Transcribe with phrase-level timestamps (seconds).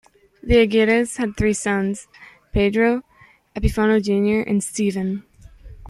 [0.41, 2.07] The Aguirres had three sons:
[2.53, 3.03] Pedro,
[3.55, 5.23] Epifanio Junior and Stephen.